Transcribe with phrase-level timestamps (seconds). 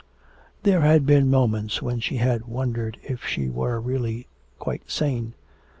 [0.63, 4.25] There had been moments when she had wondered if she were really
[4.57, 5.35] quite sane.